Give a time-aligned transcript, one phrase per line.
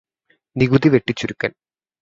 [0.55, 1.51] നികുതി വെട്ടിച്ചുരുക്കൽ